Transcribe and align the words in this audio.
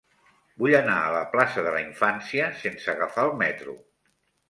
Vull 0.63 0.77
anar 0.77 0.95
a 1.01 1.11
la 1.17 1.21
plaça 1.35 1.67
de 1.69 1.75
la 1.77 1.83
Infància 1.83 2.51
sense 2.65 2.93
agafar 2.97 3.31
el 3.31 3.39
metro. 3.47 3.81